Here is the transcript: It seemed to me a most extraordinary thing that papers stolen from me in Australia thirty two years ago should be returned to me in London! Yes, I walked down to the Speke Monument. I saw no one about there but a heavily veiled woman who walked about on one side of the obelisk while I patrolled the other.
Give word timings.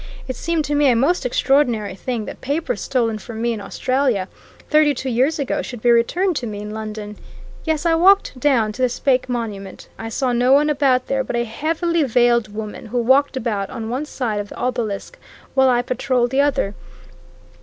It 0.27 0.35
seemed 0.35 0.65
to 0.65 0.73
me 0.73 0.89
a 0.89 0.95
most 0.95 1.27
extraordinary 1.27 1.93
thing 1.93 2.25
that 2.25 2.41
papers 2.41 2.81
stolen 2.81 3.19
from 3.19 3.39
me 3.39 3.53
in 3.53 3.61
Australia 3.61 4.27
thirty 4.67 4.95
two 4.95 5.11
years 5.11 5.37
ago 5.37 5.61
should 5.61 5.79
be 5.83 5.91
returned 5.91 6.35
to 6.37 6.47
me 6.47 6.59
in 6.59 6.71
London! 6.71 7.17
Yes, 7.65 7.85
I 7.85 7.93
walked 7.93 8.39
down 8.39 8.71
to 8.71 8.81
the 8.81 8.89
Speke 8.89 9.29
Monument. 9.29 9.89
I 9.99 10.09
saw 10.09 10.33
no 10.33 10.53
one 10.53 10.71
about 10.71 11.05
there 11.05 11.23
but 11.23 11.35
a 11.35 11.43
heavily 11.43 12.01
veiled 12.01 12.51
woman 12.51 12.87
who 12.87 12.97
walked 12.97 13.37
about 13.37 13.69
on 13.69 13.89
one 13.91 14.05
side 14.07 14.39
of 14.39 14.49
the 14.49 14.55
obelisk 14.57 15.19
while 15.53 15.69
I 15.69 15.83
patrolled 15.83 16.31
the 16.31 16.41
other. 16.41 16.73